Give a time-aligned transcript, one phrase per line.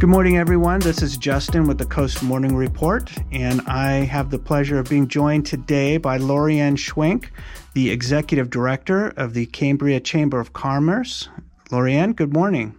[0.00, 0.80] Good morning, everyone.
[0.80, 5.08] This is Justin with the Coast Morning Report, and I have the pleasure of being
[5.08, 7.26] joined today by Lorienne Schwenk,
[7.74, 11.28] the Executive Director of the Cambria Chamber of Commerce.
[11.68, 12.74] Lorienne, good morning.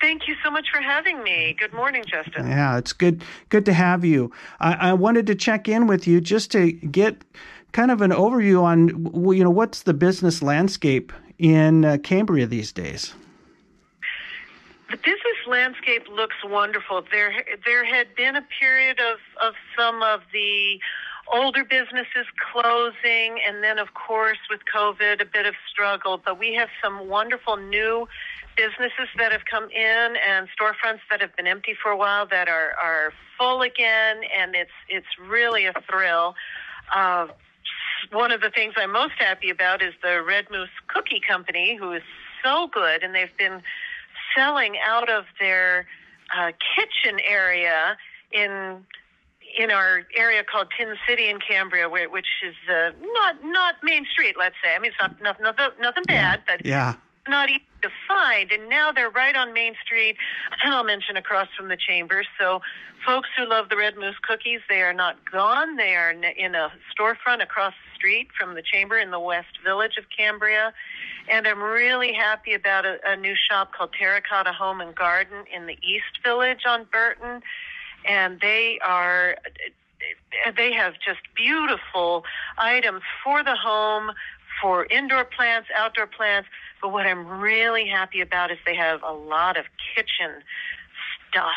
[0.00, 1.54] Thank you so much for having me.
[1.56, 2.48] Good morning, Justin.
[2.48, 4.32] Yeah, it's good good to have you.
[4.58, 7.22] I, I wanted to check in with you just to get
[7.70, 12.72] kind of an overview on you know what's the business landscape in uh, Cambria these
[12.72, 13.14] days.
[14.94, 17.02] The business landscape looks wonderful.
[17.10, 17.32] There,
[17.66, 20.78] there had been a period of, of some of the
[21.32, 26.22] older businesses closing, and then, of course, with COVID, a bit of struggle.
[26.24, 28.06] But we have some wonderful new
[28.56, 32.48] businesses that have come in and storefronts that have been empty for a while that
[32.48, 36.36] are, are full again, and it's it's really a thrill.
[36.94, 37.26] Uh,
[38.12, 41.94] one of the things I'm most happy about is the Red Moose Cookie Company, who
[41.94, 42.02] is
[42.44, 43.60] so good, and they've been
[44.36, 45.86] selling out of their
[46.36, 47.96] uh, kitchen area
[48.32, 48.84] in
[49.56, 54.04] in our area called Tin City in Cambria, where, which is uh, not not Main
[54.10, 54.36] Street.
[54.38, 54.74] Let's say.
[54.74, 56.94] I mean, it's not, not nothing, nothing bad, but yeah.
[57.28, 58.50] Not easy to find.
[58.52, 60.16] And now they're right on Main Street,
[60.62, 62.24] and I'll mention across from the chamber.
[62.38, 62.60] So,
[63.04, 65.76] folks who love the Red Moose cookies, they are not gone.
[65.76, 69.96] They are in a storefront across the street from the chamber in the West Village
[69.98, 70.72] of Cambria.
[71.28, 75.66] And I'm really happy about a, a new shop called Terracotta Home and Garden in
[75.66, 77.42] the East Village on Burton.
[78.06, 79.36] And they are,
[80.56, 82.24] they have just beautiful
[82.58, 84.12] items for the home,
[84.60, 86.48] for indoor plants, outdoor plants.
[86.84, 89.64] But what I'm really happy about is they have a lot of
[89.96, 90.42] kitchen
[91.30, 91.48] stuff.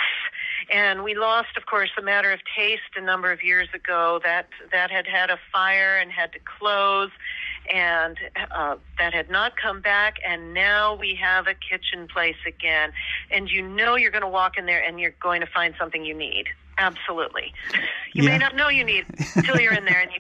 [0.72, 4.22] And we lost, of course, the matter of taste a number of years ago.
[4.24, 7.10] That that had had a fire and had to close
[7.70, 8.18] and
[8.56, 10.16] uh, that had not come back.
[10.26, 12.94] And now we have a kitchen place again.
[13.30, 16.06] And you know you're going to walk in there and you're going to find something
[16.06, 16.46] you need.
[16.78, 17.54] Absolutely.
[18.14, 18.32] You yeah.
[18.32, 19.06] may not know you need
[19.36, 20.20] until you're in there and you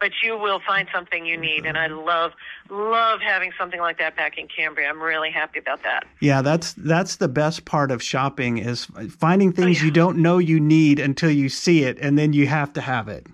[0.00, 2.32] but you will find something you need and i love
[2.70, 4.88] love having something like that back in cambria.
[4.88, 6.04] I'm really happy about that.
[6.20, 9.84] Yeah that's that's the best part of shopping is finding things oh, yeah.
[9.84, 13.08] you don't know you need until you see it and then you have to have
[13.08, 13.26] it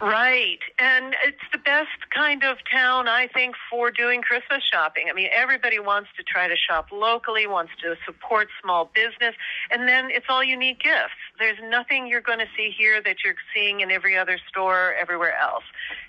[0.00, 0.60] Right.
[0.78, 5.06] And it's the best kind of town, I think, for doing Christmas shopping.
[5.10, 9.34] I mean, everybody wants to try to shop locally, wants to support small business,
[9.72, 11.18] and then it's all unique gifts.
[11.40, 15.36] There's nothing you're going to see here that you're seeing in every other store everywhere
[15.36, 15.64] else.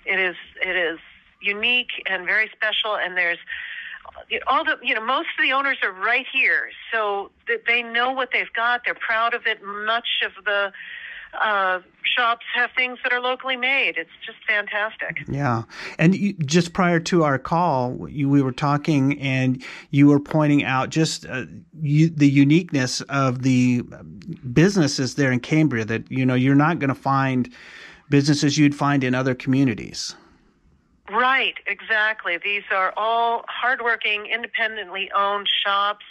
[0.06, 1.00] It is it is
[1.40, 3.38] unique and very special and there's
[4.46, 7.30] all the you know most of the owners are right here so
[7.66, 10.72] they know what they've got they're proud of it much of the
[11.40, 13.96] uh, shops have things that are locally made.
[13.96, 15.18] It's just fantastic.
[15.28, 15.62] Yeah.
[15.98, 20.64] And you, just prior to our call, you, we were talking and you were pointing
[20.64, 21.44] out just uh,
[21.80, 23.82] you, the uniqueness of the
[24.52, 27.52] businesses there in Cambria that, you know, you're not going to find
[28.08, 30.16] businesses you'd find in other communities.
[31.10, 32.38] Right, exactly.
[32.38, 36.04] These are all hardworking, independently owned shops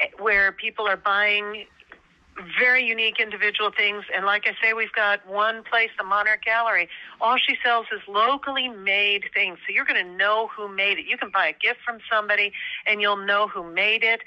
[0.00, 1.66] eh, where people are buying
[2.58, 4.04] very unique individual things.
[4.14, 6.88] And like I say, we've got one place, the Monarch Gallery.
[7.20, 9.58] All she sells is locally made things.
[9.66, 11.06] So you're going to know who made it.
[11.06, 12.52] You can buy a gift from somebody
[12.86, 14.20] and you'll know who made it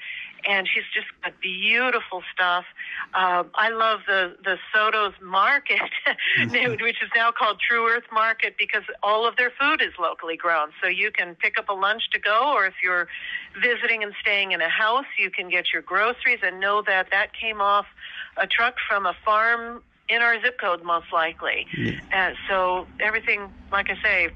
[0.48, 2.64] and she's just got beautiful stuff.
[3.14, 5.80] Uh, I love the the Soto's Market,
[6.38, 10.68] which is now called True Earth Market, because all of their food is locally grown.
[10.82, 13.08] So you can pick up a lunch to go, or if you're
[13.60, 17.32] visiting and staying in a house, you can get your groceries and know that that
[17.32, 17.86] came off
[18.36, 21.66] a truck from a farm in our zip code, most likely.
[21.76, 22.00] Yeah.
[22.12, 24.30] Uh, so everything, like I say,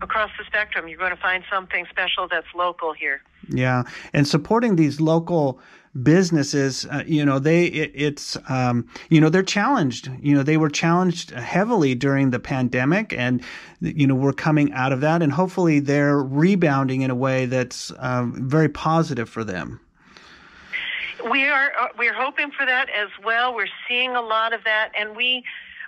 [0.00, 3.22] across the spectrum, you're going to find something special that's local here.
[3.48, 5.60] Yeah, and supporting these local
[6.02, 10.10] businesses, uh, you know, they it, it's um, you know they're challenged.
[10.20, 13.42] You know, they were challenged heavily during the pandemic, and
[13.80, 17.92] you know we're coming out of that, and hopefully they're rebounding in a way that's
[17.98, 19.80] um, very positive for them.
[21.30, 23.54] We are uh, we're hoping for that as well.
[23.54, 25.44] We're seeing a lot of that, and we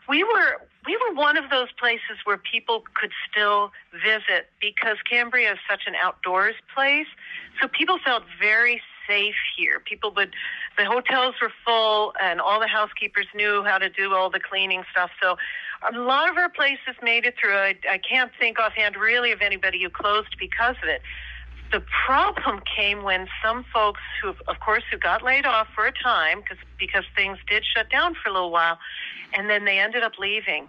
[0.08, 5.52] we were we were one of those places where people could still visit because Cambria
[5.52, 7.08] is such an outdoors place.
[7.60, 9.80] So people felt very safe here.
[9.80, 10.34] People would,
[10.76, 14.84] the hotels were full and all the housekeepers knew how to do all the cleaning
[14.90, 15.10] stuff.
[15.22, 15.36] So
[15.92, 17.56] a lot of our places made it through.
[17.56, 21.02] I, I can't think offhand really of anybody who closed because of it.
[21.72, 25.92] The problem came when some folks who, of course, who got laid off for a
[25.92, 28.78] time because because things did shut down for a little while,
[29.32, 30.68] and then they ended up leaving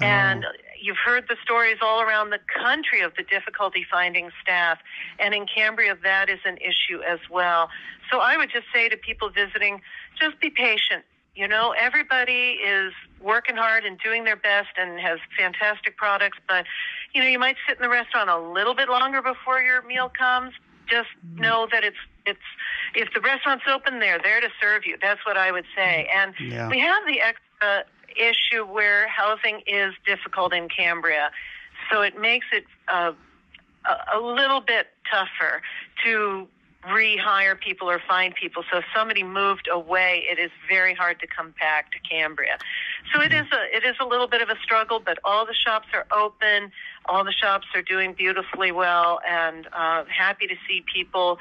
[0.00, 0.04] Oh.
[0.04, 0.44] And
[0.80, 4.78] you've heard the stories all around the country of the difficulty finding staff.
[5.18, 7.70] And in Cambria, that is an issue as well.
[8.10, 9.80] So I would just say to people visiting,
[10.18, 11.04] just be patient.
[11.34, 16.64] You know, everybody is working hard and doing their best and has fantastic products, but
[17.12, 20.10] you know, you might sit in the restaurant a little bit longer before your meal
[20.16, 20.52] comes.
[20.88, 21.42] Just mm-hmm.
[21.42, 22.38] know that it's it's
[22.94, 24.96] if the restaurant's open, they're there to serve you.
[25.00, 26.08] That's what I would say.
[26.14, 26.68] And yeah.
[26.68, 27.84] we have the extra
[28.18, 31.30] issue where housing is difficult in Cambria,
[31.90, 33.12] so it makes it uh,
[33.84, 35.62] a, a little bit tougher
[36.04, 36.48] to
[36.88, 38.62] rehire people or find people.
[38.70, 42.58] So if somebody moved away, it is very hard to come back to Cambria.
[43.12, 45.54] So it is a it is a little bit of a struggle, but all the
[45.54, 46.70] shops are open.
[47.06, 51.38] All the shops are doing beautifully well, and uh, happy to see people.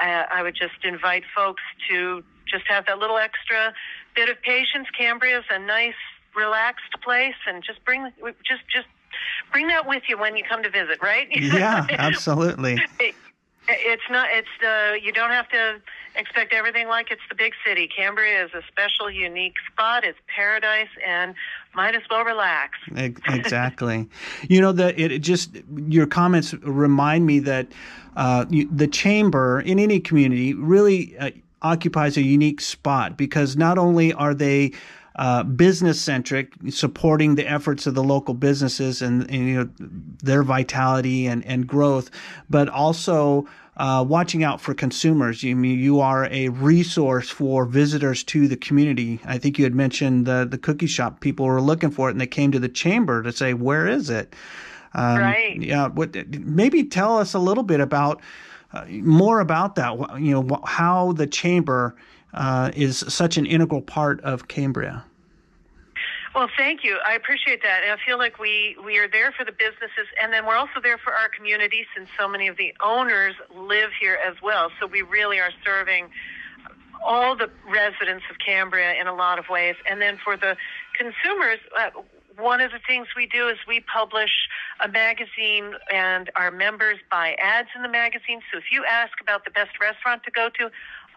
[0.00, 3.72] Uh, I would just invite folks to just have that little extra
[4.14, 4.88] bit of patience.
[4.96, 5.94] Cambria is a nice,
[6.36, 8.10] relaxed place, and just bring
[8.44, 8.86] just just
[9.52, 10.98] bring that with you when you come to visit.
[11.02, 11.28] Right?
[11.34, 12.78] Yeah, absolutely.
[13.66, 14.28] It's not.
[14.30, 14.98] It's the.
[15.02, 15.80] You don't have to
[16.16, 17.88] expect everything like it's the big city.
[17.88, 20.04] Cambria is a special, unique spot.
[20.04, 21.34] It's paradise, and
[21.74, 22.78] might as well relax.
[22.94, 24.08] exactly.
[24.48, 25.56] you know that it, it, just
[25.86, 27.68] your comments remind me that
[28.16, 31.30] uh, you, the chamber in any community really uh,
[31.62, 34.72] occupies a unique spot because not only are they
[35.16, 40.42] uh, business centric, supporting the efforts of the local businesses and, and, you know their
[40.42, 42.10] vitality and, and growth,
[42.50, 43.46] but also
[43.76, 45.42] uh, watching out for consumers.
[45.42, 49.20] You mean you are a resource for visitors to the community.
[49.24, 51.20] I think you had mentioned the the cookie shop.
[51.20, 54.10] People were looking for it, and they came to the chamber to say, "Where is
[54.10, 54.34] it?"
[54.94, 55.60] Um, right.
[55.60, 55.88] Yeah.
[55.88, 56.14] What?
[56.40, 58.20] Maybe tell us a little bit about
[58.72, 60.20] uh, more about that.
[60.20, 61.94] You know how the chamber
[62.34, 65.04] uh, is such an integral part of Cambria.
[66.34, 66.98] Well, thank you.
[67.06, 67.84] I appreciate that.
[67.84, 70.80] And I feel like we, we are there for the businesses, and then we're also
[70.82, 74.70] there for our community since so many of the owners live here as well.
[74.80, 76.08] So we really are serving
[77.04, 79.76] all the residents of Cambria in a lot of ways.
[79.88, 80.56] And then for the
[80.98, 81.90] consumers, uh,
[82.36, 84.48] one of the things we do is we publish
[84.84, 88.40] a magazine and our members buy ads in the magazine.
[88.52, 90.70] So if you ask about the best restaurant to go to,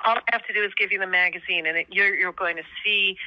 [0.05, 2.57] all I have to do is give you the magazine, and it, you're you're going
[2.57, 3.17] to see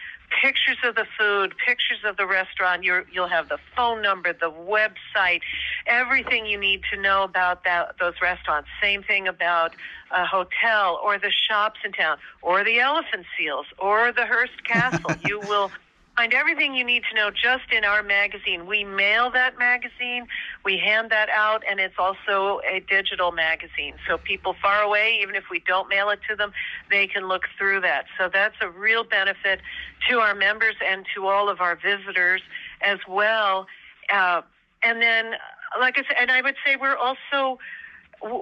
[0.43, 2.84] pictures of the food, pictures of the restaurant.
[2.84, 5.40] you will have the phone number, the website,
[5.87, 8.69] everything you need to know about that those restaurants.
[8.81, 9.75] Same thing about
[10.12, 15.14] a hotel or the shops in town, or the Elephant Seals, or the Hearst Castle.
[15.25, 15.70] you will
[16.17, 18.67] find everything you need to know just in our magazine.
[18.67, 20.26] We mail that magazine,
[20.64, 23.94] we hand that out, and it's also a digital magazine.
[24.08, 26.52] So people far away, even if we don't mail it to them,
[26.90, 28.04] they can look through that.
[28.18, 29.60] So that's a real benefit
[30.08, 32.42] to our members and to all of our visitors
[32.82, 33.66] as well.
[34.12, 34.42] Uh,
[34.82, 35.32] and then,
[35.78, 37.58] like I said, and I would say we're also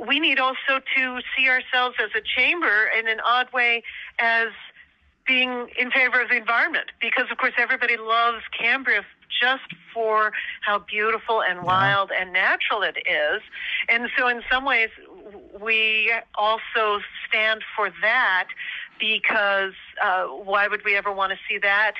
[0.08, 3.84] we need also to see ourselves as a chamber in an odd way
[4.18, 4.48] as
[5.28, 9.04] being in favor of the environment because, of course, everybody loves Cambria
[9.40, 10.32] just for
[10.62, 12.22] how beautiful and wild yeah.
[12.22, 13.42] and natural it is.
[13.88, 14.88] And so, in some ways,
[15.60, 18.48] we also stand for that
[18.98, 21.94] because uh, why would we ever want to see that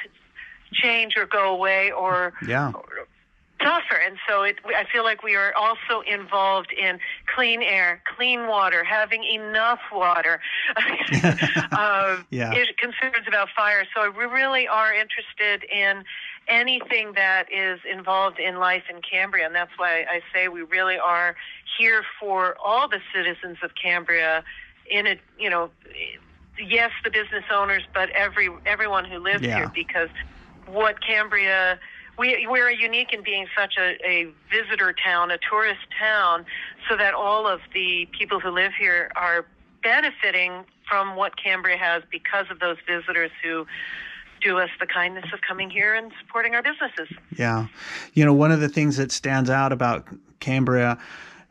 [0.73, 2.73] change or go away or, yeah.
[2.75, 3.07] or
[3.61, 3.97] tougher.
[3.97, 6.99] And so it, I feel like we are also involved in
[7.35, 10.41] clean air, clean water, having enough water,
[11.73, 12.53] uh, yeah.
[12.79, 13.85] concerns about fire.
[13.95, 16.05] So we really are interested in
[16.49, 19.47] anything that is involved in life in Cambria.
[19.47, 21.37] And that's why I say we really are
[21.79, 24.45] here for all the citizens of Cambria
[24.91, 25.71] in a, you know,
[26.59, 29.59] yes, the business owners, but every, everyone who lives yeah.
[29.59, 30.09] here because
[30.67, 31.79] what Cambria
[32.19, 36.45] we we're unique in being such a, a visitor town, a tourist town,
[36.89, 39.47] so that all of the people who live here are
[39.83, 43.67] benefiting from what Cambria has because of those visitors who
[44.41, 47.09] do us the kindness of coming here and supporting our businesses.
[47.37, 47.67] Yeah.
[48.15, 50.07] You know, one of the things that stands out about
[50.41, 50.99] Cambria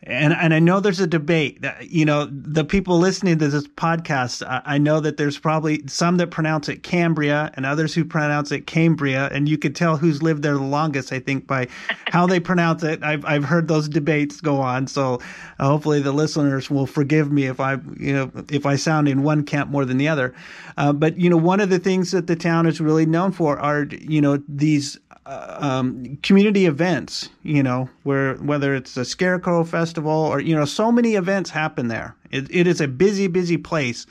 [0.08, 1.64] and and I know there's a debate.
[1.82, 6.16] You know, the people listening to this podcast, I, I, know that there's probably some
[6.18, 10.24] that pronounce it Cambria and others who pronounce it Cambria, and you could tell who's
[10.24, 11.12] lived there the longest.
[11.12, 11.68] I think by
[12.08, 13.04] how they pronounce it.
[13.04, 15.20] I've I've heard those debates go on, so
[15.60, 19.24] uh, hopefully the listeners will forgive me if I you know if I sound in
[19.24, 20.34] one camp more than the other.
[20.78, 23.60] Uh, but you know, one of the things that the town is really known for
[23.60, 24.98] are you know these
[25.28, 30.92] um, community events, you know, where whether it's a scarecrow festival or you know, so
[30.92, 32.16] many events happen there.
[32.32, 34.06] It, it is a busy, busy place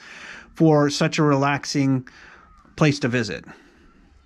[0.54, 2.08] for such a relaxing
[2.76, 3.44] place to visit.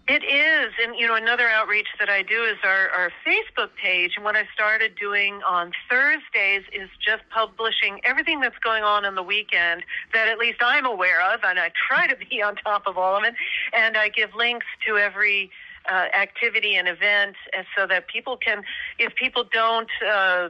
[0.09, 0.73] It is.
[0.83, 4.15] And, you know, another outreach that I do is our, our Facebook page.
[4.17, 9.15] And what I started doing on Thursdays is just publishing everything that's going on in
[9.15, 11.45] the weekend that at least I'm aware of.
[11.45, 13.35] And I try to be on top of all of it.
[13.73, 15.53] And I give links to every
[15.89, 17.37] uh, activity and event
[17.77, 18.63] so that people can,
[18.99, 20.49] if people don't, uh,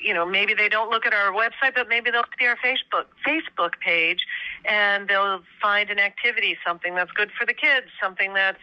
[0.00, 3.06] you know, maybe they don't look at our website, but maybe they'll see our Facebook
[3.26, 4.26] Facebook page,
[4.64, 8.60] and they'll find an activity, something that's good for the kids, something that's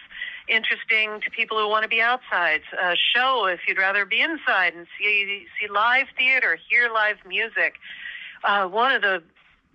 [0.48, 2.62] interesting to people who want to be outside.
[2.82, 7.76] A show if you'd rather be inside and see see live theater, hear live music.
[8.44, 9.24] Uh, one of the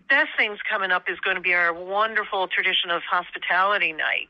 [0.08, 4.28] best things coming up is going to be our wonderful tradition of hospitality night.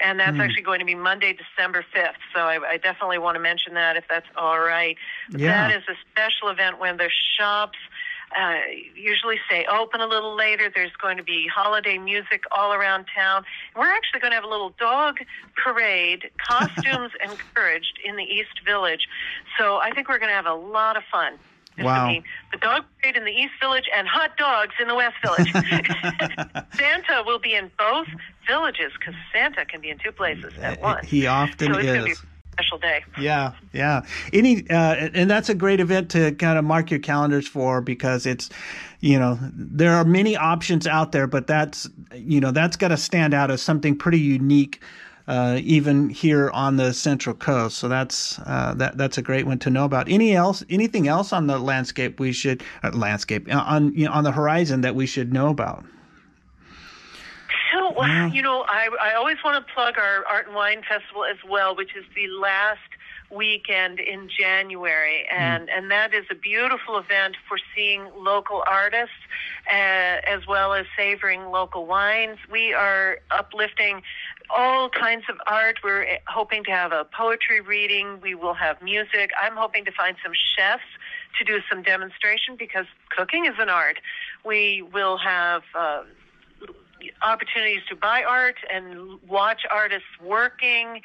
[0.00, 0.40] And that's mm.
[0.40, 2.20] actually going to be Monday, December 5th.
[2.34, 4.96] So I, I, definitely want to mention that if that's all right.
[5.30, 5.68] Yeah.
[5.68, 7.78] That is a special event when the shops
[8.38, 8.54] uh,
[8.96, 10.70] usually stay open a little later.
[10.74, 13.44] There's going to be holiday music all around town.
[13.76, 15.18] We're actually going to have a little dog
[15.62, 19.08] parade, costumes encouraged in the East Village.
[19.58, 21.38] So I think we're going to have a lot of fun.
[21.78, 22.14] Wow.
[22.52, 25.52] The dog parade in the East Village and hot dogs in the West Village.
[26.76, 28.08] Santa will be in both
[28.46, 31.08] villages because Santa can be in two places at once.
[31.08, 32.22] He often so is.
[32.52, 33.04] special day.
[33.18, 34.02] Yeah, yeah.
[34.32, 38.26] Any uh, and that's a great event to kind of mark your calendars for because
[38.26, 38.50] it's,
[39.00, 42.96] you know, there are many options out there, but that's you know that's got to
[42.96, 44.82] stand out as something pretty unique
[45.32, 47.78] uh, even here on the Central Coast.
[47.78, 50.10] So that's uh, that that's a great one to know about.
[50.10, 50.62] Any else?
[50.68, 54.32] Anything else on the landscape we should uh, landscape uh, on you know, on the
[54.32, 55.86] horizon that we should know about?
[57.72, 61.38] So you know, I I always want to plug our Art and Wine Festival as
[61.48, 62.80] well, which is the last
[63.30, 65.38] weekend in January, hmm.
[65.38, 65.78] and mm.
[65.78, 69.14] and that is a beautiful event for seeing local artists
[69.70, 72.38] uh, as well as savoring local wines.
[72.50, 74.02] We are uplifting
[74.50, 75.78] all kinds of art.
[75.82, 78.20] We're eh, hoping to have a poetry reading.
[78.20, 79.30] We will have music.
[79.40, 80.82] I'm hoping to find some chefs
[81.38, 83.98] to do some demonstration because cooking is an art.
[84.44, 86.02] We will have uh,
[87.22, 91.00] opportunities to buy art and watch artists working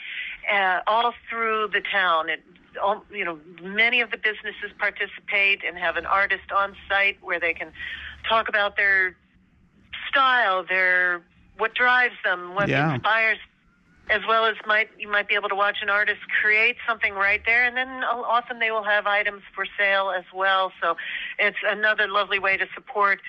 [0.51, 2.29] uh, all through the town.
[2.29, 2.43] It,
[2.81, 7.39] all, you know, many of the businesses participate and have an artist on site where
[7.39, 7.71] they can
[8.27, 9.15] talk about their
[10.09, 11.23] style, their
[11.57, 12.93] what drives them, what yeah.
[12.93, 13.37] inspires
[14.09, 17.41] as well as might you might be able to watch an artist create something right
[17.45, 20.95] there and then often they will have items for sale as well so
[21.39, 23.19] it's another lovely way to support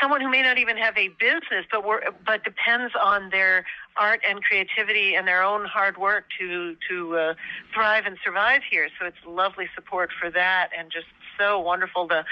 [0.00, 1.82] someone who may not even have a business but
[2.24, 3.64] but depends on their
[3.96, 7.34] art and creativity and their own hard work to to uh,
[7.74, 11.06] thrive and survive here so it's lovely support for that and just
[11.38, 12.06] so wonderful.
[12.06, 12.24] The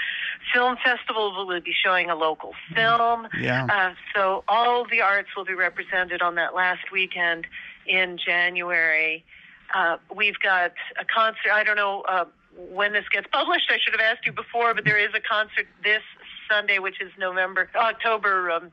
[0.53, 3.27] film festival will be showing a local film.
[3.39, 3.67] Yeah.
[3.69, 7.47] Uh, so all the arts will be represented on that last weekend
[7.85, 9.23] in January.
[9.73, 11.51] Uh, we've got a concert.
[11.53, 13.69] I don't know uh, when this gets published.
[13.69, 16.01] I should have asked you before, but there is a concert this
[16.49, 18.71] Sunday, which is November, October um,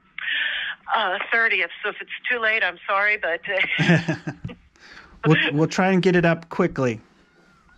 [0.95, 1.69] uh, 30th.
[1.83, 3.41] So if it's too late, I'm sorry, but.
[3.79, 4.15] Uh,
[5.27, 7.01] we'll, we'll try and get it up quickly.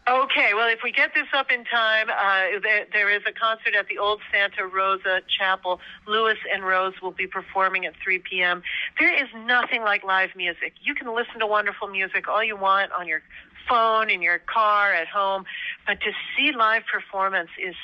[0.09, 3.75] Okay, well, if we get this up in time, uh, there, there is a concert
[3.79, 5.79] at the Old Santa Rosa Chapel.
[6.07, 8.63] Lewis and Rose will be performing at 3 p.m.
[8.99, 10.73] There is nothing like live music.
[10.83, 13.23] You can listen to wonderful music all you want on your
[13.69, 15.45] phone, in your car, at home,
[15.87, 17.75] but to see live performance is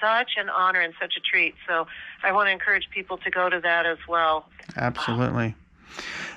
[0.00, 1.54] such an honor and such a treat.
[1.68, 1.86] So
[2.22, 4.46] I want to encourage people to go to that as well.
[4.76, 5.54] Absolutely.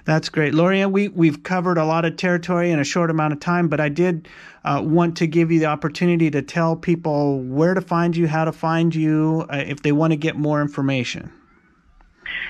[0.05, 0.53] That's great.
[0.53, 3.79] Loria, we, we've covered a lot of territory in a short amount of time, but
[3.79, 4.27] I did
[4.63, 8.45] uh, want to give you the opportunity to tell people where to find you, how
[8.45, 11.31] to find you, uh, if they want to get more information.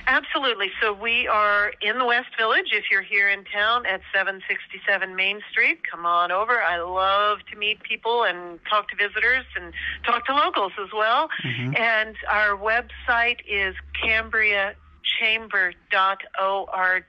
[0.06, 0.70] Absolutely.
[0.80, 2.70] So we are in the West Village.
[2.72, 6.60] If you're here in town at 767 Main Street, come on over.
[6.60, 9.72] I love to meet people and talk to visitors and
[10.04, 11.28] talk to locals as well.
[11.44, 11.76] Mm-hmm.
[11.76, 14.74] And our website is Cambria
[15.20, 17.04] chamber.org.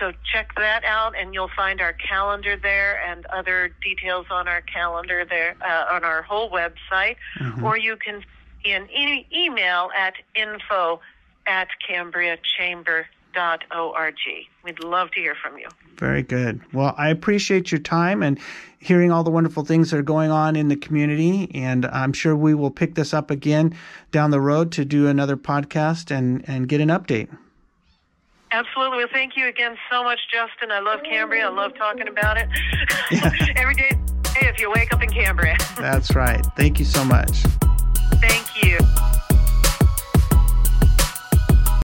[0.00, 4.60] So check that out, and you'll find our calendar there and other details on our
[4.60, 7.16] calendar there uh, on our whole website.
[7.38, 7.64] Mm-hmm.
[7.64, 8.24] Or you can
[8.64, 11.00] an e- email at info
[11.46, 11.68] at
[13.38, 14.14] cambriachamber.org.
[14.64, 15.68] We'd love to hear from you.
[15.96, 16.60] Very good.
[16.72, 18.38] Well, I appreciate your time and
[18.78, 21.50] hearing all the wonderful things that are going on in the community.
[21.54, 23.76] And I'm sure we will pick this up again
[24.12, 27.28] down the road to do another podcast and, and get an update.
[28.50, 28.98] Absolutely.
[28.98, 30.70] Well, thank you again so much, Justin.
[30.72, 31.46] I love Cambria.
[31.46, 32.48] I love talking about it.
[33.10, 33.30] Yeah.
[33.56, 33.90] Every day
[34.40, 35.56] if you wake up in Cambria.
[35.76, 36.44] That's right.
[36.56, 37.42] Thank you so much.
[38.20, 38.78] Thank you.